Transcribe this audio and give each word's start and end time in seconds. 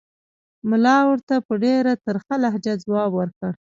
ملا 0.69 0.97
ورته 1.09 1.35
په 1.47 1.53
ډېره 1.63 1.93
ترخه 2.05 2.35
لهجه 2.43 2.73
ځواب 2.83 3.11
ورکړ. 3.15 3.51